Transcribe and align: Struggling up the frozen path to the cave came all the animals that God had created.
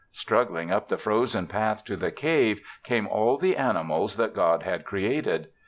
Struggling 0.11 0.71
up 0.71 0.87
the 0.89 0.97
frozen 0.97 1.45
path 1.45 1.85
to 1.85 1.95
the 1.95 2.09
cave 2.09 2.59
came 2.83 3.05
all 3.05 3.37
the 3.37 3.55
animals 3.55 4.15
that 4.15 4.33
God 4.33 4.63
had 4.63 4.83
created. 4.83 5.49